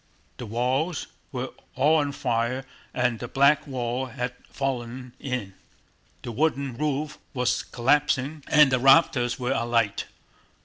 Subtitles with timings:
[0.37, 5.53] The walls were all on fire and the back wall had fallen in,
[6.23, 10.07] the wooden roof was collapsing, and the rafters were alight.